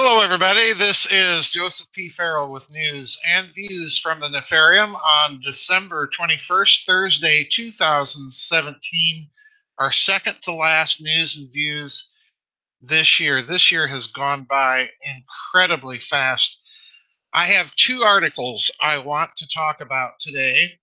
Hello, 0.00 0.20
everybody. 0.20 0.72
This 0.74 1.10
is 1.10 1.50
Joseph 1.50 1.90
P. 1.90 2.08
Farrell 2.08 2.52
with 2.52 2.70
news 2.70 3.18
and 3.26 3.48
views 3.52 3.98
from 3.98 4.20
the 4.20 4.28
Nefarium 4.28 4.94
on 4.94 5.40
December 5.40 6.08
21st, 6.16 6.84
Thursday, 6.84 7.48
2017. 7.50 9.26
Our 9.80 9.90
second 9.90 10.36
to 10.42 10.52
last 10.52 11.02
news 11.02 11.36
and 11.36 11.52
views 11.52 12.14
this 12.80 13.18
year. 13.18 13.42
This 13.42 13.72
year 13.72 13.88
has 13.88 14.06
gone 14.06 14.46
by 14.48 14.88
incredibly 15.02 15.98
fast. 15.98 16.62
I 17.34 17.46
have 17.46 17.74
two 17.74 18.02
articles 18.02 18.70
I 18.80 18.98
want 18.98 19.32
to 19.38 19.48
talk 19.48 19.80
about 19.80 20.20
today. 20.20 20.78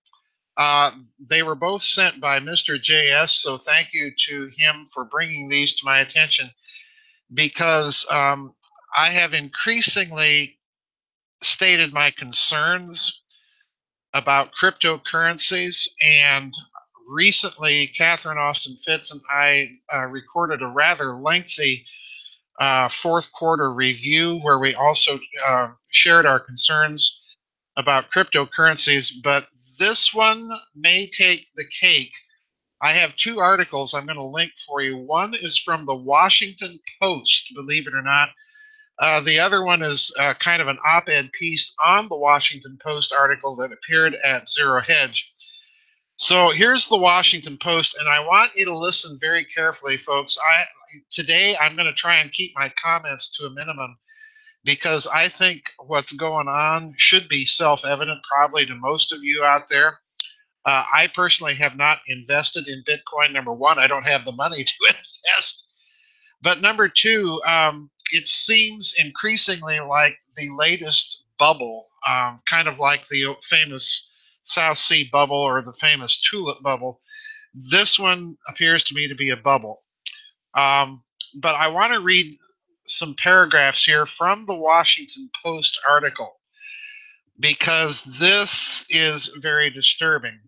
Uh, 0.58 0.90
they 1.30 1.42
were 1.42 1.54
both 1.54 1.80
sent 1.80 2.20
by 2.20 2.38
Mr. 2.38 2.78
JS, 2.78 3.30
so 3.30 3.56
thank 3.56 3.94
you 3.94 4.12
to 4.28 4.50
him 4.58 4.88
for 4.92 5.06
bringing 5.06 5.48
these 5.48 5.72
to 5.76 5.86
my 5.86 6.00
attention 6.00 6.50
because 7.32 8.06
um, 8.10 8.54
I 8.96 9.10
have 9.10 9.34
increasingly 9.34 10.58
stated 11.42 11.92
my 11.92 12.10
concerns 12.10 13.22
about 14.14 14.52
cryptocurrencies, 14.54 15.86
and 16.02 16.54
recently, 17.06 17.88
Catherine 17.88 18.38
Austin 18.38 18.76
Fitts 18.78 19.12
and 19.12 19.20
I 19.30 19.68
uh, 19.94 20.06
recorded 20.06 20.62
a 20.62 20.68
rather 20.68 21.12
lengthy 21.16 21.84
uh, 22.58 22.88
fourth 22.88 23.30
quarter 23.32 23.70
review 23.72 24.38
where 24.40 24.58
we 24.58 24.74
also 24.74 25.18
uh, 25.46 25.68
shared 25.90 26.24
our 26.24 26.40
concerns 26.40 27.22
about 27.76 28.10
cryptocurrencies. 28.10 29.12
But 29.22 29.46
this 29.78 30.14
one 30.14 30.42
may 30.74 31.06
take 31.06 31.48
the 31.54 31.66
cake. 31.80 32.12
I 32.80 32.92
have 32.92 33.14
two 33.16 33.40
articles 33.40 33.92
I'm 33.92 34.06
going 34.06 34.16
to 34.16 34.24
link 34.24 34.52
for 34.66 34.80
you. 34.80 34.96
One 34.96 35.34
is 35.34 35.58
from 35.58 35.84
the 35.84 35.94
Washington 35.96 36.78
Post, 37.00 37.52
believe 37.54 37.86
it 37.86 37.94
or 37.94 38.02
not. 38.02 38.30
Uh, 38.98 39.20
the 39.20 39.38
other 39.38 39.62
one 39.62 39.82
is 39.82 40.12
uh, 40.18 40.34
kind 40.34 40.62
of 40.62 40.68
an 40.68 40.78
op 40.86 41.08
ed 41.08 41.30
piece 41.32 41.74
on 41.84 42.08
the 42.08 42.16
Washington 42.16 42.78
Post 42.82 43.12
article 43.12 43.54
that 43.56 43.72
appeared 43.72 44.16
at 44.24 44.48
Zero 44.48 44.80
Hedge. 44.80 45.32
So 46.16 46.50
here's 46.50 46.88
the 46.88 46.96
Washington 46.96 47.58
Post, 47.58 47.98
and 47.98 48.08
I 48.08 48.20
want 48.20 48.56
you 48.56 48.64
to 48.64 48.76
listen 48.76 49.18
very 49.20 49.44
carefully, 49.44 49.98
folks. 49.98 50.38
I 50.38 50.64
today 51.10 51.56
I'm 51.60 51.76
going 51.76 51.88
to 51.88 51.92
try 51.92 52.16
and 52.16 52.32
keep 52.32 52.52
my 52.56 52.72
comments 52.82 53.28
to 53.36 53.46
a 53.46 53.50
minimum 53.50 53.98
because 54.64 55.06
I 55.06 55.28
think 55.28 55.62
what's 55.78 56.12
going 56.12 56.48
on 56.48 56.94
should 56.96 57.28
be 57.28 57.44
self-evident, 57.44 58.20
probably 58.32 58.64
to 58.66 58.74
most 58.74 59.12
of 59.12 59.22
you 59.22 59.44
out 59.44 59.68
there. 59.68 60.00
Uh, 60.64 60.84
I 60.92 61.08
personally 61.08 61.54
have 61.54 61.76
not 61.76 61.98
invested 62.08 62.66
in 62.66 62.82
Bitcoin. 62.82 63.32
Number 63.32 63.52
one, 63.52 63.78
I 63.78 63.86
don't 63.86 64.06
have 64.06 64.24
the 64.24 64.32
money 64.32 64.64
to 64.64 64.74
invest. 64.88 65.66
But 66.42 66.60
number 66.60 66.88
two, 66.88 67.40
um, 67.46 67.90
it 68.12 68.26
seems 68.26 68.94
increasingly 68.98 69.80
like 69.80 70.18
the 70.36 70.48
latest 70.56 71.24
bubble, 71.38 71.86
um, 72.08 72.38
kind 72.48 72.68
of 72.68 72.78
like 72.78 73.06
the 73.08 73.34
famous 73.42 74.40
South 74.44 74.78
Sea 74.78 75.08
bubble 75.10 75.36
or 75.36 75.62
the 75.62 75.72
famous 75.72 76.20
tulip 76.20 76.62
bubble. 76.62 77.00
This 77.70 77.98
one 77.98 78.36
appears 78.48 78.84
to 78.84 78.94
me 78.94 79.08
to 79.08 79.14
be 79.14 79.30
a 79.30 79.36
bubble. 79.36 79.82
Um, 80.54 81.02
but 81.40 81.54
I 81.54 81.68
want 81.68 81.92
to 81.92 82.00
read 82.00 82.34
some 82.86 83.14
paragraphs 83.14 83.84
here 83.84 84.06
from 84.06 84.46
the 84.46 84.54
Washington 84.54 85.28
Post 85.42 85.80
article 85.88 86.36
because 87.40 88.18
this 88.18 88.86
is 88.88 89.28
very 89.38 89.70
disturbing. 89.70 90.38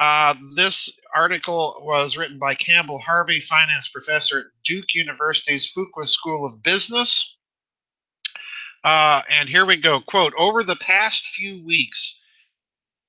Uh, 0.00 0.34
this 0.56 0.90
article 1.14 1.76
was 1.82 2.16
written 2.16 2.38
by 2.38 2.54
Campbell 2.54 2.98
Harvey, 2.98 3.38
finance 3.38 3.86
professor 3.86 4.38
at 4.38 4.46
Duke 4.64 4.94
University's 4.94 5.70
Fuqua 5.70 6.06
School 6.06 6.46
of 6.46 6.62
Business. 6.62 7.36
Uh, 8.82 9.20
and 9.28 9.46
here 9.46 9.66
we 9.66 9.76
go. 9.76 10.00
Quote 10.00 10.32
Over 10.38 10.62
the 10.62 10.76
past 10.76 11.26
few 11.26 11.62
weeks, 11.66 12.18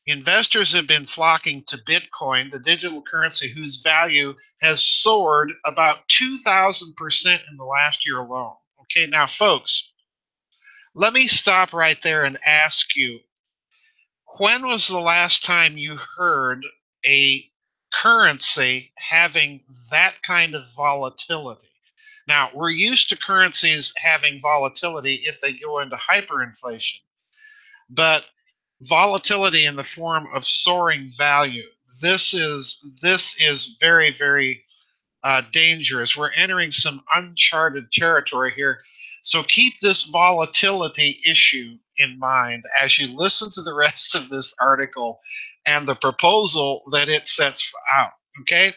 investors 0.05 0.73
have 0.73 0.85
been 0.85 1.05
flocking 1.05 1.63
to 1.67 1.77
Bitcoin, 1.77 2.51
the 2.51 2.59
digital 2.59 3.01
currency 3.01 3.47
whose 3.47 3.81
value 3.81 4.33
has 4.61 4.83
soared 4.83 5.53
about 5.65 6.05
2,000% 6.09 7.39
in 7.49 7.55
the 7.55 7.63
last 7.63 8.05
year 8.05 8.17
alone. 8.17 8.55
Okay, 8.81 9.07
now, 9.07 9.25
folks, 9.25 9.93
let 10.93 11.13
me 11.13 11.25
stop 11.25 11.71
right 11.71 12.01
there 12.01 12.25
and 12.25 12.37
ask 12.45 12.97
you 12.97 13.19
when 14.39 14.65
was 14.65 14.87
the 14.87 14.99
last 14.99 15.43
time 15.43 15.77
you 15.77 15.97
heard 16.17 16.65
a 17.05 17.49
currency 17.93 18.91
having 18.95 19.61
that 19.89 20.13
kind 20.23 20.55
of 20.55 20.63
volatility. 20.75 21.67
Now, 22.27 22.49
we're 22.53 22.69
used 22.71 23.09
to 23.09 23.17
currencies 23.17 23.91
having 23.97 24.39
volatility 24.39 25.23
if 25.25 25.41
they 25.41 25.53
go 25.53 25.79
into 25.79 25.97
hyperinflation, 25.97 26.99
but 27.89 28.25
volatility 28.81 29.65
in 29.65 29.75
the 29.75 29.83
form 29.83 30.27
of 30.33 30.45
soaring 30.45 31.09
value. 31.09 31.67
This 32.01 32.33
is 32.33 32.99
this 33.01 33.35
is 33.39 33.75
very 33.79 34.11
very 34.11 34.63
uh, 35.23 35.41
dangerous. 35.51 36.17
We're 36.17 36.31
entering 36.31 36.71
some 36.71 37.03
uncharted 37.13 37.91
territory 37.91 38.53
here. 38.55 38.81
So 39.21 39.43
keep 39.43 39.79
this 39.79 40.05
volatility 40.05 41.21
issue 41.25 41.77
in 41.97 42.17
mind 42.17 42.63
as 42.81 42.97
you 42.97 43.15
listen 43.15 43.49
to 43.51 43.61
the 43.61 43.73
rest 43.73 44.15
of 44.15 44.29
this 44.29 44.55
article 44.59 45.19
and 45.65 45.87
the 45.87 45.95
proposal 45.95 46.83
that 46.91 47.09
it 47.09 47.27
sets 47.27 47.71
out. 47.93 48.11
Okay? 48.41 48.73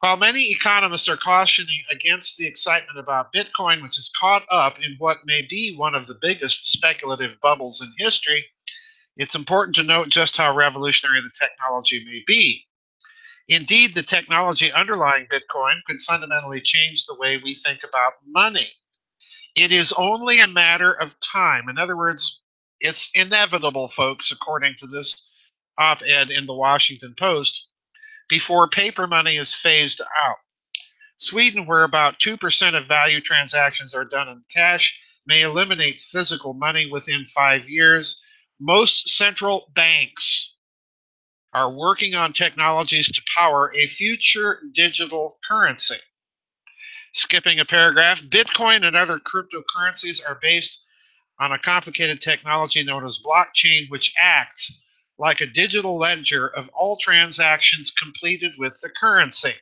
While 0.00 0.16
many 0.16 0.50
economists 0.50 1.08
are 1.10 1.16
cautioning 1.16 1.82
against 1.90 2.38
the 2.38 2.46
excitement 2.46 2.98
about 2.98 3.32
Bitcoin, 3.34 3.82
which 3.82 3.98
is 3.98 4.10
caught 4.18 4.44
up 4.50 4.78
in 4.78 4.96
what 4.98 5.18
may 5.26 5.46
be 5.48 5.76
one 5.76 5.94
of 5.94 6.06
the 6.06 6.18
biggest 6.22 6.72
speculative 6.72 7.36
bubbles 7.42 7.82
in 7.82 7.92
history, 7.98 8.44
it's 9.18 9.34
important 9.34 9.76
to 9.76 9.82
note 9.82 10.08
just 10.08 10.38
how 10.38 10.56
revolutionary 10.56 11.20
the 11.20 11.30
technology 11.38 12.02
may 12.06 12.22
be. 12.26 12.66
Indeed, 13.48 13.92
the 13.92 14.02
technology 14.02 14.72
underlying 14.72 15.26
Bitcoin 15.26 15.82
could 15.84 16.00
fundamentally 16.00 16.62
change 16.62 17.04
the 17.04 17.16
way 17.16 17.36
we 17.36 17.54
think 17.54 17.80
about 17.86 18.12
money. 18.26 18.68
It 19.56 19.72
is 19.72 19.92
only 19.98 20.40
a 20.40 20.46
matter 20.46 20.92
of 20.92 21.18
time. 21.20 21.68
In 21.68 21.76
other 21.76 21.96
words, 21.96 22.42
it's 22.80 23.10
inevitable, 23.14 23.88
folks, 23.88 24.30
according 24.32 24.76
to 24.78 24.86
this 24.86 25.29
op 25.80 26.02
ed 26.02 26.30
in 26.30 26.46
the 26.46 26.54
Washington 26.54 27.14
Post, 27.18 27.68
before 28.28 28.68
paper 28.68 29.06
money 29.06 29.36
is 29.36 29.54
phased 29.54 30.00
out. 30.22 30.36
Sweden, 31.16 31.66
where 31.66 31.84
about 31.84 32.18
2% 32.18 32.76
of 32.76 32.86
value 32.86 33.20
transactions 33.20 33.94
are 33.94 34.04
done 34.04 34.28
in 34.28 34.42
cash, 34.54 34.98
may 35.26 35.42
eliminate 35.42 35.98
physical 35.98 36.54
money 36.54 36.90
within 36.90 37.24
five 37.24 37.68
years. 37.68 38.22
Most 38.58 39.08
central 39.08 39.70
banks 39.74 40.56
are 41.52 41.74
working 41.74 42.14
on 42.14 42.32
technologies 42.32 43.10
to 43.10 43.22
power 43.34 43.72
a 43.74 43.86
future 43.86 44.60
digital 44.72 45.38
currency. 45.48 45.96
Skipping 47.12 47.58
a 47.58 47.64
paragraph, 47.64 48.22
Bitcoin 48.22 48.86
and 48.86 48.96
other 48.96 49.18
cryptocurrencies 49.18 50.20
are 50.26 50.38
based 50.40 50.86
on 51.40 51.52
a 51.52 51.58
complicated 51.58 52.20
technology 52.20 52.84
known 52.84 53.04
as 53.04 53.18
blockchain, 53.18 53.90
which 53.90 54.14
acts 54.20 54.79
like 55.20 55.42
a 55.42 55.46
digital 55.46 55.98
ledger 55.98 56.48
of 56.48 56.70
all 56.70 56.96
transactions 56.96 57.90
completed 57.90 58.52
with 58.58 58.80
the 58.80 58.88
currency. 58.98 59.52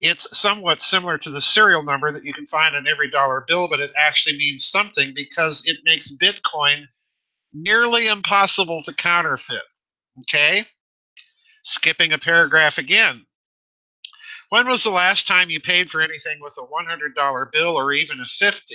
It's 0.00 0.26
somewhat 0.36 0.80
similar 0.80 1.18
to 1.18 1.30
the 1.30 1.40
serial 1.40 1.82
number 1.82 2.10
that 2.10 2.24
you 2.24 2.32
can 2.32 2.46
find 2.46 2.74
on 2.74 2.88
every 2.88 3.10
dollar 3.10 3.44
bill, 3.46 3.68
but 3.68 3.78
it 3.78 3.92
actually 3.96 4.38
means 4.38 4.64
something 4.64 5.12
because 5.14 5.62
it 5.66 5.76
makes 5.84 6.16
Bitcoin 6.16 6.84
nearly 7.52 8.08
impossible 8.08 8.82
to 8.84 8.94
counterfeit. 8.94 9.62
Okay? 10.20 10.64
Skipping 11.62 12.12
a 12.12 12.18
paragraph 12.18 12.78
again. 12.78 13.26
When 14.48 14.66
was 14.66 14.82
the 14.82 14.90
last 14.90 15.26
time 15.26 15.50
you 15.50 15.60
paid 15.60 15.90
for 15.90 16.00
anything 16.00 16.38
with 16.40 16.54
a 16.58 16.62
$100 16.62 17.52
bill 17.52 17.76
or 17.76 17.92
even 17.92 18.18
a 18.18 18.24
50? 18.24 18.74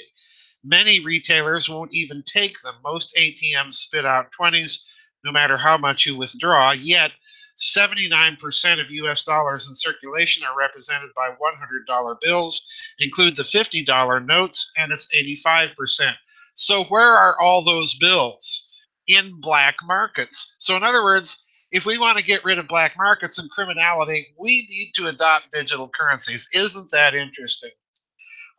Many 0.64 1.00
retailers 1.00 1.68
won't 1.68 1.94
even 1.94 2.24
take 2.28 2.62
them. 2.62 2.76
Most 2.84 3.16
ATMs 3.16 3.74
spit 3.74 4.06
out 4.06 4.32
20s 4.40 4.87
no 5.28 5.34
matter 5.34 5.58
how 5.58 5.78
much 5.78 6.06
you 6.06 6.18
withdraw. 6.18 6.72
Yet, 6.72 7.12
79% 7.58 8.80
of 8.80 8.90
US 8.90 9.24
dollars 9.24 9.68
in 9.68 9.76
circulation 9.76 10.46
are 10.46 10.58
represented 10.58 11.10
by 11.16 11.30
$100 11.30 12.22
bills, 12.22 12.62
include 13.00 13.36
the 13.36 13.44
$50 13.44 14.26
notes, 14.26 14.72
and 14.78 14.92
it's 14.94 15.14
85%. 15.14 16.14
So, 16.56 16.86
where 16.86 17.02
are 17.12 17.38
all 17.42 17.62
those 17.62 17.96
bills? 17.96 18.70
In 19.08 19.42
black 19.42 19.76
markets. 19.84 20.56
So, 20.60 20.78
in 20.78 20.84
other 20.84 21.04
words, 21.04 21.44
if 21.72 21.86
we 21.86 21.98
want 21.98 22.18
to 22.18 22.24
get 22.24 22.46
rid 22.46 22.58
of 22.58 22.70
black 22.70 22.96
markets 22.98 23.38
and 23.38 23.52
criminality, 23.52 24.28
we 24.40 24.66
need 24.70 24.92
to 24.96 25.08
adopt 25.08 25.52
digital 25.52 25.90
currencies. 25.90 26.48
Isn't 26.54 26.90
that 26.92 27.14
interesting? 27.14 27.72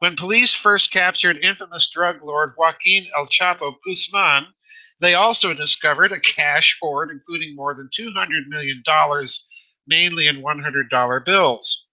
When 0.01 0.17
police 0.17 0.55
first 0.55 0.93
captured 0.93 1.39
infamous 1.39 1.91
drug 1.91 2.23
lord 2.23 2.53
Joaquin 2.59 3.07
El 3.17 3.27
Chapo 3.27 3.75
Guzman, 3.85 4.47
they 5.01 5.15
also 5.15 5.55
discovered 5.55 6.13
a 6.13 6.21
cash 6.21 6.79
hoard, 6.81 7.11
including 7.11 7.55
more 7.57 7.75
than 7.75 7.89
$200 7.99 8.47
million, 8.49 8.83
mainly 9.87 10.27
in 10.27 10.43
$100 10.43 11.25
bills. 11.25 11.87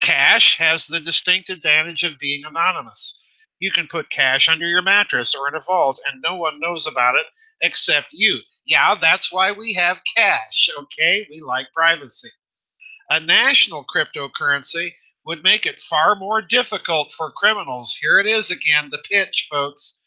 Cash 0.00 0.58
has 0.58 0.86
the 0.86 1.00
distinct 1.00 1.50
advantage 1.50 2.02
of 2.02 2.18
being 2.18 2.44
anonymous. 2.44 3.20
you 3.60 3.70
can 3.70 3.86
put 3.86 4.10
cash 4.10 4.48
under 4.48 4.66
your 4.66 4.82
mattress 4.82 5.34
or 5.34 5.46
in 5.48 5.54
a 5.54 5.60
vault 5.60 6.00
and 6.10 6.20
no 6.22 6.34
one 6.34 6.58
knows 6.58 6.86
about 6.86 7.14
it 7.14 7.26
except 7.60 8.08
you. 8.12 8.40
Yeah, 8.66 8.96
that's 9.00 9.32
why 9.32 9.52
we 9.52 9.72
have 9.74 10.00
cash, 10.16 10.68
okay? 10.76 11.26
We 11.30 11.40
like 11.40 11.68
privacy. 11.72 12.30
A 13.10 13.20
national 13.20 13.84
cryptocurrency 13.84 14.92
would 15.24 15.44
make 15.44 15.64
it 15.66 15.78
far 15.78 16.16
more 16.16 16.42
difficult 16.42 17.12
for 17.12 17.30
criminals. 17.30 17.94
Here 17.94 18.18
it 18.18 18.26
is 18.26 18.50
again, 18.50 18.88
the 18.90 19.02
pitch, 19.08 19.46
folks, 19.48 20.01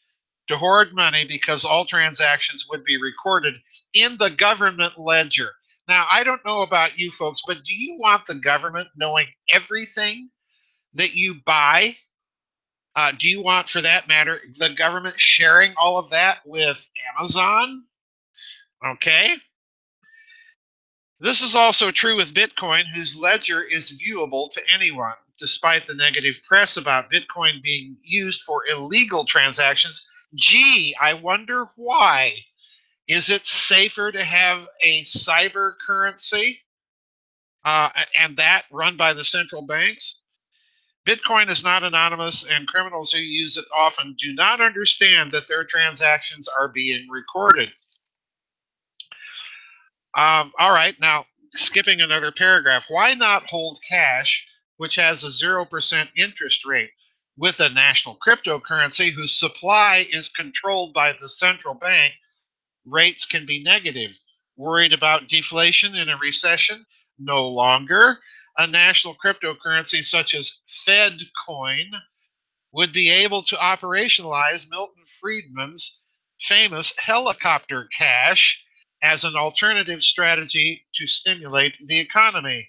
to 0.48 0.56
hoard 0.56 0.94
money 0.94 1.24
because 1.28 1.64
all 1.64 1.84
transactions 1.84 2.66
would 2.70 2.84
be 2.84 3.00
recorded 3.00 3.56
in 3.94 4.16
the 4.18 4.30
government 4.30 4.94
ledger. 4.98 5.52
Now, 5.88 6.06
I 6.10 6.24
don't 6.24 6.44
know 6.44 6.62
about 6.62 6.98
you 6.98 7.10
folks, 7.10 7.42
but 7.46 7.62
do 7.62 7.74
you 7.74 7.96
want 7.98 8.24
the 8.24 8.34
government 8.34 8.88
knowing 8.96 9.26
everything 9.52 10.30
that 10.94 11.14
you 11.14 11.36
buy 11.44 11.94
uh, 12.96 13.12
do 13.18 13.28
you 13.28 13.42
want, 13.42 13.68
for 13.68 13.82
that 13.82 14.08
matter, 14.08 14.40
the 14.58 14.70
government 14.70 15.20
sharing 15.20 15.74
all 15.76 15.98
of 15.98 16.08
that 16.10 16.38
with 16.46 16.90
Amazon? 17.14 17.84
Okay. 18.84 19.34
This 21.20 21.42
is 21.42 21.54
also 21.54 21.90
true 21.90 22.16
with 22.16 22.32
Bitcoin, 22.32 22.84
whose 22.94 23.14
ledger 23.14 23.62
is 23.62 24.02
viewable 24.02 24.50
to 24.50 24.62
anyone, 24.74 25.12
despite 25.38 25.84
the 25.84 25.94
negative 25.94 26.40
press 26.42 26.78
about 26.78 27.10
Bitcoin 27.10 27.62
being 27.62 27.98
used 28.02 28.42
for 28.42 28.66
illegal 28.66 29.24
transactions. 29.24 30.06
Gee, 30.34 30.94
I 31.00 31.14
wonder 31.14 31.66
why. 31.76 32.32
Is 33.08 33.30
it 33.30 33.46
safer 33.46 34.10
to 34.10 34.24
have 34.24 34.68
a 34.82 35.02
cyber 35.02 35.74
currency 35.86 36.60
uh, 37.64 37.90
and 38.18 38.36
that 38.36 38.64
run 38.72 38.96
by 38.96 39.12
the 39.12 39.24
central 39.24 39.62
banks? 39.62 40.22
Bitcoin 41.06 41.48
is 41.48 41.62
not 41.62 41.84
anonymous, 41.84 42.44
and 42.44 42.66
criminals 42.66 43.12
who 43.12 43.20
use 43.20 43.56
it 43.56 43.64
often 43.72 44.16
do 44.18 44.34
not 44.34 44.60
understand 44.60 45.30
that 45.30 45.46
their 45.46 45.64
transactions 45.64 46.48
are 46.58 46.66
being 46.66 47.06
recorded. 47.08 47.72
Um, 50.16 50.52
all 50.58 50.72
right, 50.72 50.98
now 51.00 51.24
skipping 51.54 52.00
another 52.00 52.32
paragraph. 52.32 52.86
Why 52.88 53.14
not 53.14 53.48
hold 53.48 53.78
cash, 53.88 54.48
which 54.78 54.96
has 54.96 55.22
a 55.22 55.28
0% 55.28 56.08
interest 56.16 56.66
rate, 56.66 56.90
with 57.36 57.60
a 57.60 57.68
national 57.68 58.16
cryptocurrency 58.16 59.10
whose 59.10 59.38
supply 59.38 60.06
is 60.10 60.28
controlled 60.28 60.94
by 60.94 61.12
the 61.20 61.28
central 61.28 61.74
bank? 61.74 62.14
Rates 62.84 63.26
can 63.26 63.44
be 63.44 63.62
negative. 63.62 64.18
Worried 64.56 64.92
about 64.92 65.28
deflation 65.28 65.94
in 65.94 66.08
a 66.08 66.16
recession? 66.16 66.86
No 67.18 67.48
longer 67.48 68.20
a 68.58 68.66
national 68.66 69.14
cryptocurrency 69.14 70.02
such 70.02 70.34
as 70.34 70.60
FedCoin 70.66 71.90
would 72.72 72.92
be 72.92 73.10
able 73.10 73.42
to 73.42 73.54
operationalize 73.56 74.70
Milton 74.70 75.04
Friedman's 75.06 76.02
famous 76.40 76.92
helicopter 76.98 77.88
cash 77.92 78.62
as 79.02 79.24
an 79.24 79.36
alternative 79.36 80.02
strategy 80.02 80.86
to 80.94 81.06
stimulate 81.06 81.74
the 81.86 81.98
economy. 81.98 82.68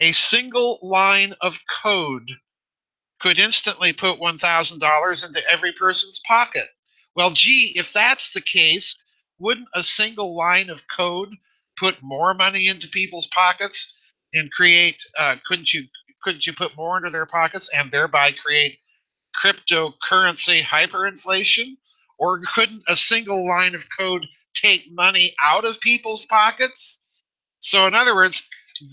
A 0.00 0.12
single 0.12 0.78
line 0.82 1.34
of 1.40 1.60
code 1.82 2.30
could 3.22 3.38
instantly 3.38 3.92
put 3.92 4.18
$1,000 4.18 5.26
into 5.26 5.50
every 5.50 5.72
person's 5.72 6.20
pocket. 6.26 6.66
Well, 7.14 7.30
gee, 7.30 7.72
if 7.76 7.92
that's 7.92 8.32
the 8.32 8.40
case, 8.40 9.02
wouldn't 9.38 9.68
a 9.74 9.82
single 9.82 10.36
line 10.36 10.68
of 10.68 10.82
code 10.94 11.28
put 11.76 12.02
more 12.02 12.34
money 12.34 12.66
into 12.68 12.88
people's 12.88 13.28
pockets 13.28 14.14
and 14.34 14.50
create 14.52 15.02
uh, 15.18 15.36
couldn't 15.46 15.72
you 15.72 15.84
couldn't 16.22 16.46
you 16.46 16.52
put 16.52 16.76
more 16.76 16.96
into 16.96 17.10
their 17.10 17.26
pockets 17.26 17.70
and 17.74 17.90
thereby 17.90 18.32
create 18.32 18.78
cryptocurrency 19.42 20.60
hyperinflation 20.60 21.76
or 22.18 22.40
couldn't 22.54 22.82
a 22.88 22.96
single 22.96 23.46
line 23.48 23.74
of 23.74 23.84
code 23.98 24.26
take 24.54 24.86
money 24.92 25.34
out 25.42 25.64
of 25.64 25.80
people's 25.80 26.24
pockets 26.26 27.08
so 27.60 27.86
in 27.86 27.94
other 27.94 28.14
words 28.14 28.48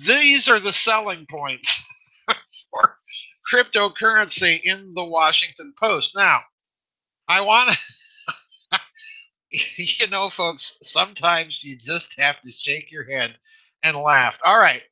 these 0.05 0.47
are 0.49 0.59
the 0.59 0.73
selling 0.73 1.25
points 1.29 1.87
for 2.71 2.95
cryptocurrency 3.51 4.61
in 4.63 4.93
the 4.93 5.03
washington 5.03 5.73
post 5.79 6.15
now 6.15 6.39
i 7.27 7.41
want 7.41 7.69
to 7.69 8.79
you 9.77 10.07
know 10.07 10.29
folks 10.29 10.77
sometimes 10.81 11.63
you 11.63 11.77
just 11.77 12.19
have 12.19 12.39
to 12.41 12.51
shake 12.51 12.91
your 12.91 13.03
head 13.03 13.35
and 13.83 13.97
laugh 13.97 14.39
all 14.45 14.59
right 14.59 14.83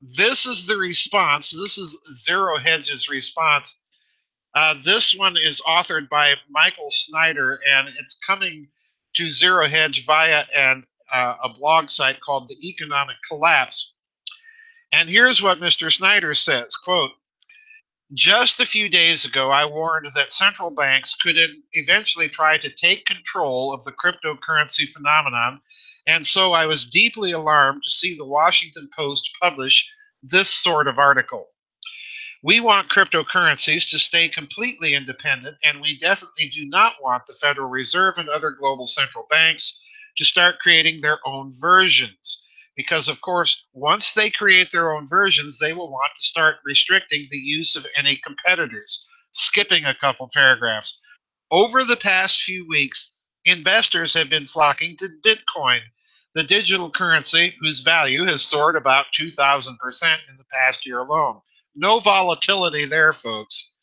this 0.00 0.46
is 0.46 0.66
the 0.66 0.76
response. 0.76 1.50
This 1.50 1.76
is 1.76 2.00
Zero 2.22 2.58
Hedge's 2.58 3.08
response. 3.08 3.82
Uh, 4.54 4.74
this 4.84 5.14
one 5.14 5.36
is 5.36 5.60
authored 5.66 6.08
by 6.08 6.34
Michael 6.48 6.90
Snyder, 6.90 7.60
and 7.68 7.88
it's 8.00 8.14
coming 8.14 8.68
to 9.14 9.26
Zero 9.26 9.66
Hedge 9.66 10.06
via 10.06 10.44
an, 10.54 10.86
uh, 11.12 11.36
a 11.42 11.48
blog 11.52 11.88
site 11.88 12.20
called 12.20 12.48
The 12.48 12.68
Economic 12.68 13.16
Collapse. 13.26 13.94
And 14.92 15.08
here's 15.08 15.42
what 15.42 15.58
Mr. 15.58 15.92
Snyder 15.92 16.32
says, 16.32 16.76
quote, 16.76 17.10
just 18.14 18.60
a 18.60 18.66
few 18.66 18.88
days 18.88 19.24
ago, 19.24 19.50
I 19.50 19.66
warned 19.66 20.08
that 20.14 20.32
central 20.32 20.70
banks 20.70 21.14
could 21.14 21.36
eventually 21.72 22.28
try 22.28 22.56
to 22.56 22.70
take 22.70 23.04
control 23.04 23.72
of 23.72 23.84
the 23.84 23.92
cryptocurrency 23.92 24.88
phenomenon, 24.88 25.60
and 26.06 26.26
so 26.26 26.52
I 26.52 26.64
was 26.64 26.86
deeply 26.86 27.32
alarmed 27.32 27.82
to 27.84 27.90
see 27.90 28.16
the 28.16 28.24
Washington 28.24 28.88
Post 28.96 29.30
publish 29.42 29.90
this 30.22 30.48
sort 30.48 30.88
of 30.88 30.98
article. 30.98 31.48
We 32.42 32.60
want 32.60 32.88
cryptocurrencies 32.88 33.90
to 33.90 33.98
stay 33.98 34.28
completely 34.28 34.94
independent, 34.94 35.58
and 35.62 35.80
we 35.80 35.98
definitely 35.98 36.48
do 36.48 36.66
not 36.66 36.94
want 37.02 37.24
the 37.26 37.34
Federal 37.34 37.68
Reserve 37.68 38.16
and 38.16 38.28
other 38.28 38.52
global 38.52 38.86
central 38.86 39.26
banks 39.28 39.82
to 40.16 40.24
start 40.24 40.60
creating 40.60 41.00
their 41.00 41.18
own 41.26 41.52
versions 41.60 42.42
because 42.78 43.08
of 43.08 43.20
course 43.20 43.66
once 43.74 44.14
they 44.14 44.30
create 44.30 44.70
their 44.72 44.92
own 44.94 45.06
versions 45.06 45.58
they 45.58 45.74
will 45.74 45.90
want 45.90 46.12
to 46.16 46.22
start 46.22 46.56
restricting 46.64 47.26
the 47.30 47.36
use 47.36 47.76
of 47.76 47.86
any 47.98 48.16
competitors 48.24 49.06
skipping 49.32 49.84
a 49.84 49.94
couple 50.00 50.30
paragraphs. 50.32 51.00
Over 51.50 51.84
the 51.84 51.96
past 51.96 52.40
few 52.42 52.66
weeks 52.66 53.12
investors 53.44 54.14
have 54.14 54.30
been 54.30 54.46
flocking 54.46 54.96
to 54.98 55.08
bitcoin 55.26 55.80
the 56.34 56.44
digital 56.44 56.90
currency 56.90 57.54
whose 57.60 57.80
value 57.80 58.24
has 58.24 58.44
soared 58.44 58.76
about 58.76 59.06
2000% 59.18 59.68
in 60.30 60.36
the 60.36 60.44
past 60.52 60.86
year 60.86 61.00
alone. 61.00 61.40
No 61.74 61.98
volatility 61.98 62.84
there 62.84 63.12
folks 63.12 63.74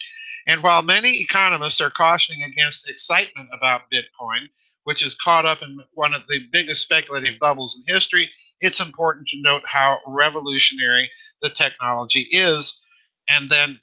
and 0.48 0.62
while 0.62 0.84
many 0.84 1.22
economists 1.22 1.82
are 1.82 1.90
cautioning 1.90 2.44
against 2.44 2.90
excitement 2.90 3.50
about 3.52 3.90
Bitcoin, 3.92 4.48
which 4.84 5.04
is 5.04 5.16
caught 5.16 5.46
up 5.46 5.62
in 5.64 5.80
one 5.94 6.14
of 6.14 6.28
the 6.28 6.48
biggest 6.52 6.84
speculative 6.84 7.40
bubbles 7.40 7.78
in 7.78 7.94
history, 7.94 8.30
it's 8.62 8.80
important 8.80 9.28
to 9.28 9.42
note 9.42 9.64
how 9.66 10.00
revolutionary 10.06 11.10
the 11.42 11.50
technology 11.50 12.28
is. 12.32 12.80
And 13.28 13.50
then 13.50 13.80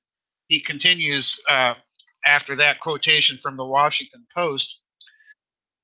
he 0.47 0.61
continues 0.61 1.39
uh, 1.49 1.75
after 2.25 2.55
that 2.57 2.79
quotation 2.79 3.39
from 3.39 3.57
the 3.57 3.67
Washington 3.67 4.25
Post. 4.35 4.81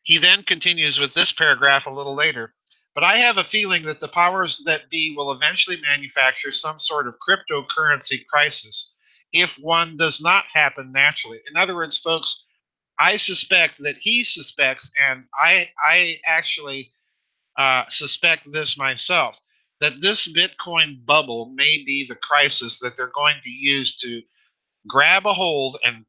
He 0.03 0.17
then 0.19 0.45
continues 0.45 1.01
with 1.01 1.13
this 1.13 1.33
paragraph 1.33 1.87
a 1.87 1.91
little 1.91 2.15
later. 2.15 2.55
But 2.95 3.05
I 3.05 3.17
have 3.19 3.37
a 3.37 3.45
feeling 3.45 3.85
that 3.85 4.01
the 4.01 4.09
powers 4.09 4.63
that 4.65 4.91
be 4.91 5.15
will 5.17 5.33
eventually 5.33 5.81
manufacture 5.81 6.51
some 6.51 6.79
sort 6.79 7.07
of 7.07 7.17
cryptocurrency 7.19 8.27
crisis 8.27 8.95
if 9.33 9.57
one 9.57 9.97
does 9.97 10.21
not 10.21 10.45
happen 10.53 10.93
naturally. 10.93 11.39
In 11.51 11.57
other 11.57 11.75
words, 11.75 11.97
folks, 11.97 12.61
I 12.99 13.17
suspect 13.17 13.79
that 13.79 13.97
he 13.97 14.25
suspects, 14.25 14.91
and 15.09 15.25
I 15.41 15.71
I 15.85 16.19
actually 16.27 16.93
uh, 17.57 17.85
suspect 17.89 18.51
this 18.51 18.79
myself 18.79 19.41
that 19.81 20.01
this 20.01 20.27
Bitcoin 20.33 21.05
bubble 21.07 21.53
may 21.55 21.83
be 21.87 22.05
the 22.07 22.17
crisis 22.17 22.81
that 22.81 22.97
they're 22.97 23.13
going 23.15 23.37
to 23.43 23.51
use 23.51 23.97
to 23.97 24.23
grab 24.89 25.27
a 25.27 25.33
hold 25.33 25.77
and 25.85 26.05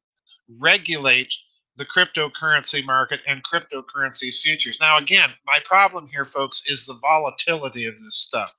regulate 0.60 1.34
the 1.76 1.86
cryptocurrency 1.86 2.84
market 2.84 3.22
and 3.28 3.44
cryptocurrency's 3.44 4.42
futures. 4.42 4.80
Now, 4.82 4.98
again, 4.98 5.30
my 5.46 5.60
problem 5.64 6.08
here, 6.08 6.26
folks, 6.26 6.64
is 6.68 6.86
the 6.86 6.96
volatility 6.96 7.86
of 7.86 7.98
this 8.00 8.16
stuff. 8.16 8.58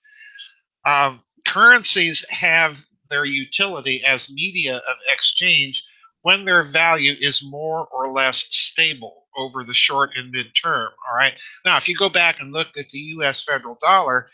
Um, 0.87 1.19
currencies 1.47 2.25
have 2.31 2.85
their 3.11 3.25
utility 3.25 4.03
as 4.05 4.33
media 4.33 4.77
of 4.77 4.97
exchange 5.13 5.85
when 6.23 6.45
their 6.45 6.63
value 6.63 7.15
is 7.21 7.43
more 7.43 7.87
or 7.93 8.11
less 8.11 8.45
stable 8.49 9.25
over 9.37 9.65
the 9.65 9.75
short 9.75 10.11
and 10.17 10.35
midterm. 10.35 10.89
All 11.09 11.17
right. 11.17 11.41
Now, 11.65 11.77
if 11.77 11.89
you 11.89 11.97
go 11.97 12.09
back 12.09 12.41
and 12.41 12.53
look 12.53 12.69
at 12.79 12.89
the 12.89 12.99
U.S. 12.99 13.43
federal 13.43 13.77
dollar, 13.81 14.29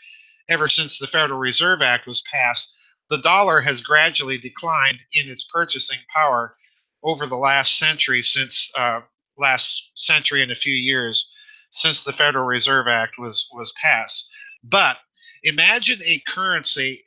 ever 0.49 0.67
since 0.67 0.99
the 0.99 1.07
Federal 1.07 1.39
Reserve 1.39 1.81
Act 1.81 2.07
was 2.07 2.21
passed, 2.21 2.75
the 3.09 3.19
dollar 3.19 3.61
has 3.61 3.81
gradually 3.81 4.37
declined 4.37 4.99
in 5.13 5.29
its 5.29 5.43
purchasing 5.43 5.99
power 6.13 6.55
over 7.03 7.25
the 7.25 7.37
last 7.37 7.77
century, 7.77 8.21
since 8.21 8.71
uh, 8.77 9.01
last 9.37 9.91
century 9.95 10.41
and 10.41 10.51
a 10.51 10.55
few 10.55 10.75
years 10.75 11.33
since 11.69 12.03
the 12.03 12.13
Federal 12.13 12.45
Reserve 12.45 12.87
Act 12.87 13.17
was 13.17 13.47
was 13.53 13.73
passed. 13.81 14.29
But 14.63 14.97
imagine 15.43 16.01
a 16.03 16.21
currency 16.27 17.03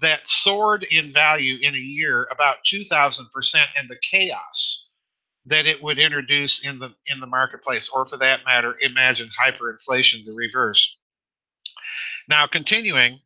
that 0.00 0.28
soared 0.28 0.84
in 0.84 1.10
value 1.10 1.58
in 1.62 1.74
a 1.74 1.78
year 1.78 2.28
about 2.30 2.58
2,000% 2.64 3.64
and 3.78 3.88
the 3.88 3.96
chaos 4.02 4.88
that 5.46 5.66
it 5.66 5.82
would 5.82 5.98
introduce 5.98 6.58
in 6.64 6.78
the 6.78 6.92
in 7.06 7.20
the 7.20 7.26
marketplace, 7.26 7.88
or 7.88 8.04
for 8.04 8.16
that 8.16 8.44
matter, 8.44 8.76
imagine 8.80 9.28
hyperinflation, 9.40 10.24
the 10.24 10.34
reverse. 10.36 10.98
Now, 12.28 12.48
continuing, 12.48 13.20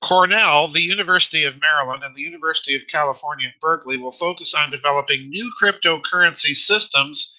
Cornell, 0.00 0.66
the 0.66 0.82
University 0.82 1.44
of 1.44 1.60
Maryland, 1.60 2.02
and 2.02 2.14
the 2.14 2.22
University 2.22 2.74
of 2.74 2.86
California 2.88 3.48
at 3.48 3.60
Berkeley 3.60 3.96
will 3.96 4.10
focus 4.10 4.54
on 4.54 4.70
developing 4.70 5.28
new 5.28 5.52
cryptocurrency 5.60 6.54
systems, 6.56 7.36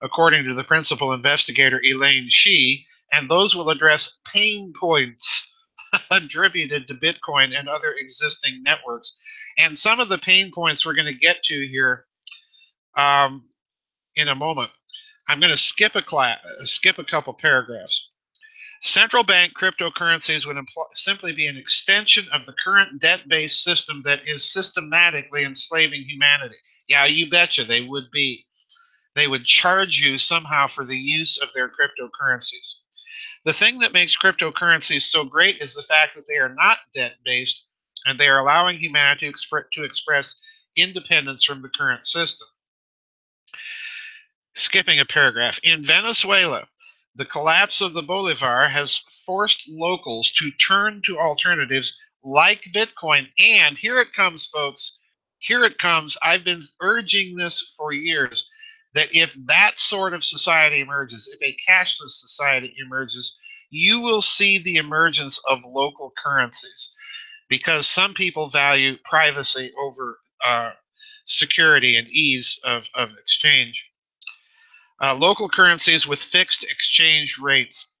according 0.00 0.44
to 0.44 0.54
the 0.54 0.64
principal 0.64 1.12
investigator 1.12 1.80
Elaine 1.84 2.28
Shi, 2.28 2.86
and 3.12 3.30
those 3.30 3.54
will 3.54 3.68
address 3.68 4.18
pain 4.24 4.72
points 4.78 5.51
attributed 6.10 6.88
to 6.88 6.94
Bitcoin 6.94 7.58
and 7.58 7.68
other 7.68 7.94
existing 7.98 8.62
networks. 8.62 9.16
And 9.58 9.76
some 9.76 10.00
of 10.00 10.08
the 10.08 10.18
pain 10.18 10.50
points 10.52 10.84
we're 10.84 10.94
going 10.94 11.06
to 11.06 11.14
get 11.14 11.42
to 11.44 11.68
here 11.68 12.06
um, 12.96 13.44
in 14.16 14.28
a 14.28 14.34
moment. 14.34 14.70
I'm 15.28 15.40
going 15.40 15.52
to 15.52 15.58
skip 15.58 15.94
a 15.94 16.02
class, 16.02 16.38
skip 16.64 16.98
a 16.98 17.04
couple 17.04 17.32
paragraphs. 17.32 18.10
Central 18.80 19.22
bank 19.22 19.52
cryptocurrencies 19.56 20.44
would 20.44 20.56
simply 20.94 21.32
be 21.32 21.46
an 21.46 21.56
extension 21.56 22.26
of 22.32 22.44
the 22.46 22.52
current 22.64 23.00
debt 23.00 23.28
based 23.28 23.62
system 23.62 24.02
that 24.04 24.26
is 24.26 24.52
systematically 24.52 25.44
enslaving 25.44 26.02
humanity. 26.02 26.56
Yeah, 26.88 27.04
you 27.04 27.30
betcha 27.30 27.62
they 27.62 27.82
would 27.82 28.10
be. 28.10 28.44
They 29.14 29.28
would 29.28 29.44
charge 29.44 30.00
you 30.00 30.18
somehow 30.18 30.66
for 30.66 30.84
the 30.84 30.98
use 30.98 31.38
of 31.38 31.50
their 31.54 31.68
cryptocurrencies. 31.68 32.81
The 33.44 33.52
thing 33.52 33.78
that 33.80 33.92
makes 33.92 34.16
cryptocurrencies 34.16 35.02
so 35.02 35.24
great 35.24 35.60
is 35.60 35.74
the 35.74 35.82
fact 35.82 36.14
that 36.14 36.24
they 36.28 36.38
are 36.38 36.54
not 36.54 36.78
debt 36.94 37.14
based 37.24 37.68
and 38.06 38.18
they 38.18 38.28
are 38.28 38.38
allowing 38.38 38.78
humanity 38.78 39.30
to, 39.30 39.64
to 39.72 39.84
express 39.84 40.40
independence 40.76 41.44
from 41.44 41.60
the 41.60 41.68
current 41.68 42.06
system. 42.06 42.46
Skipping 44.54 45.00
a 45.00 45.04
paragraph. 45.04 45.58
In 45.64 45.82
Venezuela, 45.82 46.68
the 47.14 47.24
collapse 47.24 47.80
of 47.80 47.94
the 47.94 48.02
bolivar 48.02 48.68
has 48.68 48.98
forced 49.26 49.68
locals 49.68 50.30
to 50.32 50.50
turn 50.52 51.02
to 51.04 51.18
alternatives 51.18 52.00
like 52.22 52.62
Bitcoin. 52.72 53.28
And 53.38 53.76
here 53.76 53.98
it 53.98 54.12
comes, 54.12 54.46
folks. 54.46 55.00
Here 55.38 55.64
it 55.64 55.78
comes. 55.78 56.16
I've 56.22 56.44
been 56.44 56.62
urging 56.80 57.36
this 57.36 57.74
for 57.76 57.92
years 57.92 58.48
that 58.94 59.08
if 59.14 59.34
that 59.46 59.78
sort 59.78 60.14
of 60.14 60.24
society 60.24 60.80
emerges, 60.80 61.28
if 61.32 61.42
a 61.42 61.56
cashless 61.68 62.10
society 62.10 62.74
emerges, 62.84 63.36
you 63.70 64.00
will 64.00 64.22
see 64.22 64.58
the 64.58 64.76
emergence 64.76 65.40
of 65.48 65.58
local 65.64 66.12
currencies 66.22 66.94
because 67.48 67.86
some 67.86 68.14
people 68.14 68.48
value 68.48 68.96
privacy 69.04 69.72
over 69.78 70.18
uh, 70.44 70.70
security 71.24 71.96
and 71.96 72.08
ease 72.08 72.58
of, 72.64 72.88
of 72.94 73.12
exchange 73.12 73.92
uh, 75.02 75.16
local 75.16 75.48
currencies 75.48 76.06
with 76.06 76.22
fixed 76.22 76.62
exchange 76.64 77.36
rates. 77.38 77.98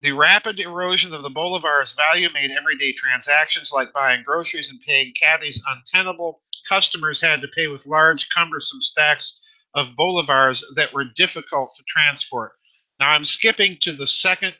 The 0.00 0.12
rapid 0.12 0.58
erosion 0.58 1.12
of 1.12 1.22
the 1.22 1.30
bolivar's 1.30 1.92
value 1.92 2.28
made 2.32 2.50
everyday 2.50 2.92
transactions 2.92 3.70
like 3.72 3.92
buying 3.92 4.24
groceries 4.24 4.70
and 4.70 4.80
paying 4.80 5.12
cabbies 5.12 5.62
untenable. 5.68 6.40
Customers 6.68 7.20
had 7.20 7.40
to 7.42 7.48
pay 7.48 7.68
with 7.68 7.86
large, 7.86 8.28
cumbersome 8.30 8.80
stacks 8.80 9.41
of 9.74 9.96
bolivars 9.96 10.62
that 10.74 10.92
were 10.92 11.04
difficult 11.04 11.74
to 11.76 11.82
transport. 11.86 12.52
Now 13.00 13.10
I'm 13.10 13.24
skipping 13.24 13.78
to 13.82 13.92
the 13.92 14.06
second 14.06 14.54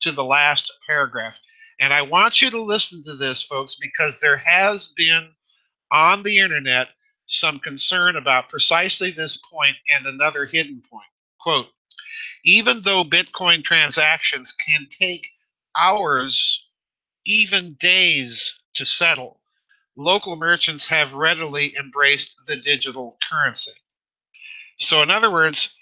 to 0.00 0.12
the 0.12 0.24
last 0.24 0.72
paragraph. 0.86 1.38
And 1.80 1.92
I 1.92 2.02
want 2.02 2.42
you 2.42 2.50
to 2.50 2.62
listen 2.62 3.02
to 3.04 3.14
this, 3.14 3.42
folks, 3.42 3.76
because 3.76 4.20
there 4.20 4.36
has 4.36 4.88
been 4.96 5.30
on 5.92 6.22
the 6.22 6.38
internet 6.38 6.88
some 7.26 7.58
concern 7.58 8.16
about 8.16 8.48
precisely 8.48 9.10
this 9.10 9.36
point 9.36 9.76
and 9.94 10.06
another 10.06 10.46
hidden 10.46 10.82
point. 10.90 11.06
Quote, 11.40 11.68
even 12.44 12.80
though 12.80 13.04
Bitcoin 13.04 13.62
transactions 13.62 14.52
can 14.52 14.86
take 14.90 15.28
hours, 15.76 16.68
even 17.26 17.74
days 17.74 18.60
to 18.74 18.84
settle, 18.84 19.40
local 19.96 20.36
merchants 20.36 20.86
have 20.88 21.14
readily 21.14 21.76
embraced 21.76 22.46
the 22.46 22.56
digital 22.56 23.18
currency. 23.28 23.72
So, 24.78 25.02
in 25.02 25.10
other 25.10 25.30
words, 25.30 25.76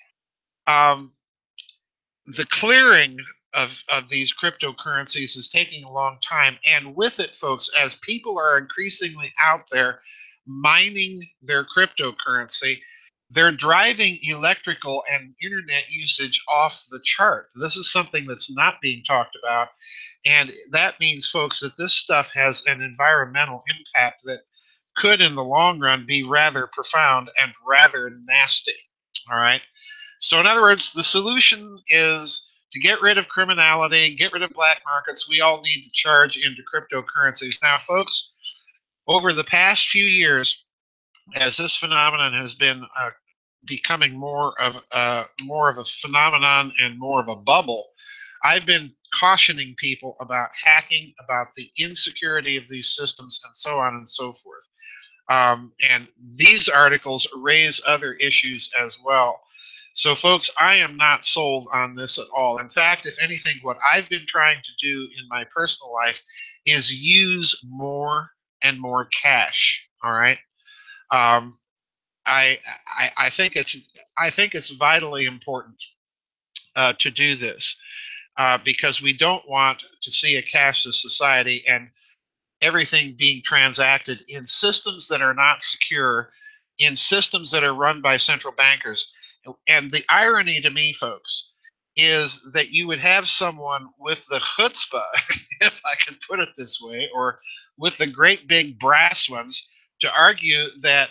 um, 0.66 1.12
the 2.26 2.46
clearing 2.46 3.18
of, 3.54 3.82
of 3.90 4.08
these 4.08 4.32
cryptocurrencies 4.32 5.36
is 5.36 5.48
taking 5.48 5.84
a 5.84 5.92
long 5.92 6.18
time. 6.22 6.58
And 6.66 6.94
with 6.94 7.20
it, 7.20 7.34
folks, 7.34 7.70
as 7.82 7.96
people 7.96 8.38
are 8.38 8.58
increasingly 8.58 9.32
out 9.42 9.62
there 9.72 10.00
mining 10.46 11.26
their 11.42 11.64
cryptocurrency, 11.64 12.78
they're 13.30 13.52
driving 13.52 14.18
electrical 14.22 15.02
and 15.12 15.34
internet 15.42 15.84
usage 15.90 16.40
off 16.48 16.84
the 16.90 17.00
chart. 17.02 17.46
This 17.60 17.76
is 17.76 17.90
something 17.90 18.24
that's 18.26 18.54
not 18.54 18.80
being 18.80 19.02
talked 19.04 19.36
about. 19.42 19.68
And 20.24 20.52
that 20.70 21.00
means, 21.00 21.28
folks, 21.28 21.60
that 21.60 21.76
this 21.76 21.92
stuff 21.92 22.30
has 22.34 22.64
an 22.66 22.82
environmental 22.82 23.64
impact 23.76 24.22
that 24.24 24.40
could, 24.96 25.20
in 25.20 25.34
the 25.34 25.44
long 25.44 25.80
run, 25.80 26.06
be 26.06 26.22
rather 26.22 26.68
profound 26.68 27.30
and 27.40 27.52
rather 27.66 28.12
nasty. 28.28 28.72
All 29.30 29.38
right. 29.38 29.62
So, 30.18 30.40
in 30.40 30.46
other 30.46 30.62
words, 30.62 30.92
the 30.92 31.02
solution 31.02 31.78
is 31.88 32.52
to 32.72 32.80
get 32.80 33.00
rid 33.00 33.18
of 33.18 33.28
criminality, 33.28 34.14
get 34.14 34.32
rid 34.32 34.42
of 34.42 34.50
black 34.50 34.82
markets. 34.84 35.28
We 35.28 35.40
all 35.40 35.62
need 35.62 35.84
to 35.84 35.90
charge 35.92 36.36
into 36.36 36.62
cryptocurrencies. 36.62 37.62
Now, 37.62 37.78
folks, 37.78 38.32
over 39.06 39.32
the 39.32 39.44
past 39.44 39.88
few 39.88 40.04
years, 40.04 40.66
as 41.34 41.56
this 41.56 41.76
phenomenon 41.76 42.32
has 42.34 42.54
been 42.54 42.84
uh, 42.98 43.10
becoming 43.64 44.16
more 44.16 44.54
of 44.60 44.82
uh, 44.92 45.24
more 45.42 45.68
of 45.68 45.78
a 45.78 45.84
phenomenon 45.84 46.72
and 46.80 46.98
more 46.98 47.20
of 47.20 47.28
a 47.28 47.36
bubble, 47.36 47.88
I've 48.44 48.66
been 48.66 48.92
cautioning 49.14 49.74
people 49.78 50.16
about 50.20 50.50
hacking, 50.62 51.14
about 51.24 51.48
the 51.56 51.70
insecurity 51.78 52.56
of 52.56 52.68
these 52.68 52.94
systems, 52.94 53.40
and 53.44 53.56
so 53.56 53.78
on 53.78 53.94
and 53.94 54.08
so 54.08 54.32
forth. 54.32 54.64
Um, 55.28 55.72
and 55.88 56.06
these 56.36 56.68
articles 56.68 57.26
raise 57.36 57.80
other 57.86 58.14
issues 58.14 58.70
as 58.80 58.96
well. 59.04 59.40
So, 59.94 60.14
folks, 60.14 60.50
I 60.60 60.76
am 60.76 60.96
not 60.96 61.24
sold 61.24 61.68
on 61.72 61.94
this 61.94 62.18
at 62.18 62.26
all. 62.36 62.58
In 62.58 62.68
fact, 62.68 63.06
if 63.06 63.16
anything, 63.20 63.54
what 63.62 63.78
I've 63.92 64.08
been 64.10 64.26
trying 64.26 64.58
to 64.62 64.70
do 64.78 65.08
in 65.18 65.26
my 65.30 65.44
personal 65.54 65.92
life 65.92 66.20
is 66.66 66.94
use 66.94 67.54
more 67.66 68.30
and 68.62 68.78
more 68.78 69.06
cash. 69.06 69.88
All 70.02 70.12
right. 70.12 70.38
Um, 71.10 71.58
I, 72.26 72.58
I, 72.98 73.10
I 73.16 73.30
think 73.30 73.56
it's 73.56 73.76
I 74.18 74.30
think 74.30 74.54
it's 74.54 74.70
vitally 74.70 75.24
important 75.24 75.76
uh, 76.74 76.92
to 76.98 77.10
do 77.10 77.34
this 77.34 77.76
uh, 78.36 78.58
because 78.64 79.00
we 79.00 79.12
don't 79.12 79.48
want 79.48 79.84
to 80.02 80.10
see 80.10 80.36
a 80.36 80.42
cashless 80.42 80.94
society 80.94 81.64
and 81.66 81.88
everything 82.62 83.14
being 83.18 83.42
transacted 83.42 84.22
in 84.28 84.46
systems 84.46 85.08
that 85.08 85.22
are 85.22 85.34
not 85.34 85.62
secure, 85.62 86.30
in 86.78 86.96
systems 86.96 87.50
that 87.50 87.64
are 87.64 87.74
run 87.74 88.00
by 88.00 88.16
central 88.16 88.52
bankers. 88.52 89.12
And 89.68 89.90
the 89.90 90.04
irony 90.08 90.60
to 90.60 90.70
me, 90.70 90.92
folks, 90.92 91.52
is 91.96 92.50
that 92.52 92.70
you 92.70 92.86
would 92.86 92.98
have 92.98 93.26
someone 93.26 93.88
with 93.98 94.26
the 94.26 94.38
chutzpah, 94.38 95.04
if 95.60 95.80
I 95.84 95.94
can 96.04 96.18
put 96.28 96.40
it 96.40 96.50
this 96.56 96.78
way, 96.80 97.08
or 97.14 97.40
with 97.78 97.96
the 97.98 98.06
great 98.06 98.48
big 98.48 98.78
brass 98.78 99.28
ones 99.28 99.66
to 100.00 100.12
argue 100.18 100.66
that 100.80 101.10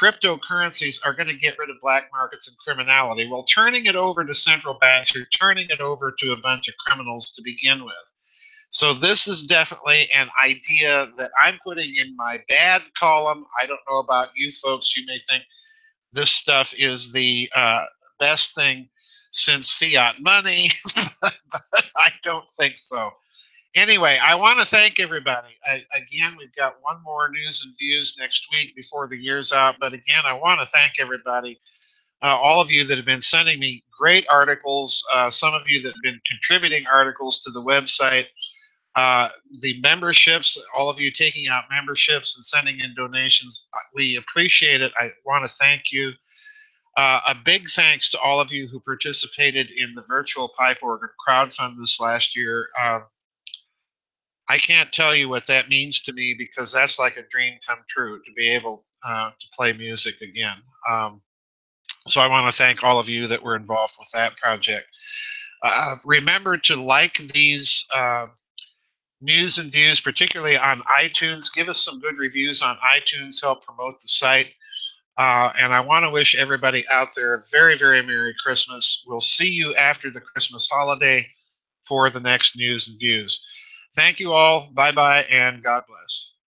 cryptocurrencies 0.00 1.00
are 1.04 1.14
going 1.14 1.28
to 1.28 1.36
get 1.36 1.58
rid 1.58 1.70
of 1.70 1.76
black 1.80 2.04
markets 2.12 2.46
and 2.46 2.56
criminality. 2.58 3.28
Well, 3.28 3.44
turning 3.44 3.86
it 3.86 3.96
over 3.96 4.24
to 4.24 4.34
central 4.34 4.78
banks, 4.80 5.14
you're 5.14 5.26
turning 5.26 5.66
it 5.70 5.80
over 5.80 6.14
to 6.18 6.32
a 6.32 6.36
bunch 6.36 6.68
of 6.68 6.76
criminals 6.78 7.32
to 7.32 7.42
begin 7.42 7.84
with. 7.84 7.94
So 8.70 8.92
this 8.92 9.26
is 9.26 9.44
definitely 9.44 10.08
an 10.14 10.28
idea 10.44 11.08
that 11.16 11.30
I'm 11.42 11.58
putting 11.64 11.94
in 11.96 12.14
my 12.16 12.38
bad 12.48 12.82
column. 12.98 13.44
I 13.60 13.66
don't 13.66 13.80
know 13.88 13.98
about 13.98 14.28
you 14.36 14.50
folks. 14.52 14.96
You 14.96 15.04
may 15.06 15.18
think 15.30 15.44
this 16.12 16.30
stuff 16.30 16.74
is 16.78 17.12
the 17.12 17.48
uh, 17.54 17.84
best 18.18 18.54
thing 18.54 18.88
since 19.30 19.72
fiat 19.72 20.20
money, 20.20 20.68
but 20.94 21.84
I 21.96 22.10
don't 22.22 22.48
think 22.58 22.78
so 22.78 23.10
anyway, 23.74 24.18
I 24.22 24.34
want 24.34 24.60
to 24.60 24.66
thank 24.66 25.00
everybody. 25.00 25.48
I, 25.64 25.82
again, 25.96 26.36
we've 26.38 26.54
got 26.54 26.76
one 26.82 27.02
more 27.04 27.30
news 27.30 27.62
and 27.64 27.74
views 27.78 28.16
next 28.18 28.48
week 28.52 28.74
before 28.74 29.08
the 29.08 29.16
year's 29.16 29.52
out. 29.52 29.76
But 29.80 29.92
again, 29.92 30.22
I 30.26 30.32
want 30.32 30.60
to 30.60 30.66
thank 30.66 30.94
everybody, 30.98 31.60
uh, 32.22 32.36
all 32.36 32.60
of 32.60 32.70
you 32.70 32.84
that 32.84 32.96
have 32.96 33.06
been 33.06 33.20
sending 33.20 33.58
me 33.58 33.84
great 33.96 34.26
articles, 34.30 35.06
uh, 35.12 35.30
some 35.30 35.54
of 35.54 35.68
you 35.68 35.80
that 35.82 35.90
have 35.90 36.02
been 36.02 36.20
contributing 36.28 36.84
articles 36.92 37.38
to 37.40 37.50
the 37.50 37.62
website. 37.62 38.26
Uh, 38.96 39.28
the 39.60 39.80
memberships, 39.80 40.60
all 40.76 40.90
of 40.90 40.98
you 40.98 41.10
taking 41.10 41.46
out 41.48 41.64
memberships 41.70 42.36
and 42.36 42.44
sending 42.44 42.80
in 42.80 42.94
donations, 42.96 43.68
uh, 43.74 43.78
we 43.94 44.16
appreciate 44.16 44.80
it. 44.80 44.92
I 44.98 45.10
want 45.24 45.44
to 45.48 45.54
thank 45.56 45.92
you. 45.92 46.12
Uh, 46.96 47.20
a 47.28 47.34
big 47.44 47.68
thanks 47.70 48.10
to 48.10 48.18
all 48.18 48.40
of 48.40 48.52
you 48.52 48.66
who 48.66 48.80
participated 48.80 49.70
in 49.70 49.94
the 49.94 50.02
virtual 50.08 50.48
pipe 50.58 50.78
organ 50.82 51.10
crowdfund 51.28 51.76
this 51.76 52.00
last 52.00 52.34
year. 52.36 52.68
Uh, 52.80 53.00
I 54.48 54.58
can't 54.58 54.90
tell 54.90 55.14
you 55.14 55.28
what 55.28 55.46
that 55.46 55.68
means 55.68 56.00
to 56.00 56.12
me 56.12 56.34
because 56.36 56.72
that's 56.72 56.98
like 56.98 57.16
a 57.16 57.22
dream 57.30 57.58
come 57.64 57.78
true 57.88 58.18
to 58.24 58.32
be 58.36 58.48
able 58.48 58.84
uh, 59.04 59.30
to 59.30 59.46
play 59.56 59.72
music 59.74 60.20
again. 60.22 60.56
Um, 60.88 61.22
So 62.08 62.20
I 62.20 62.26
want 62.26 62.52
to 62.52 62.56
thank 62.56 62.82
all 62.82 62.98
of 62.98 63.08
you 63.08 63.28
that 63.28 63.42
were 63.42 63.54
involved 63.54 63.94
with 63.98 64.08
that 64.14 64.36
project. 64.36 64.86
Uh, 65.62 65.96
remember 66.04 66.56
to 66.56 66.74
like 66.74 67.18
these 67.34 67.86
uh, 67.94 68.26
news 69.20 69.58
and 69.58 69.72
views, 69.72 70.00
particularly 70.00 70.56
on 70.56 70.82
iTunes. 71.00 71.52
Give 71.52 71.68
us 71.68 71.84
some 71.84 72.00
good 72.00 72.18
reviews 72.18 72.62
on 72.62 72.76
iTunes, 72.78 73.42
help 73.42 73.64
promote 73.64 74.00
the 74.00 74.08
site. 74.08 74.48
Uh, 75.16 75.52
and 75.58 75.74
I 75.74 75.80
want 75.80 76.04
to 76.04 76.12
wish 76.12 76.36
everybody 76.36 76.84
out 76.88 77.08
there 77.16 77.34
a 77.34 77.42
very, 77.50 77.76
very 77.76 78.02
Merry 78.02 78.34
Christmas. 78.42 79.04
We'll 79.06 79.20
see 79.20 79.48
you 79.48 79.74
after 79.74 80.10
the 80.10 80.20
Christmas 80.20 80.68
holiday 80.70 81.26
for 81.82 82.08
the 82.10 82.20
next 82.20 82.56
news 82.56 82.86
and 82.86 82.98
views. 83.00 83.44
Thank 83.96 84.20
you 84.20 84.32
all. 84.32 84.70
Bye 84.74 84.92
bye, 84.92 85.24
and 85.24 85.62
God 85.62 85.82
bless. 85.88 86.37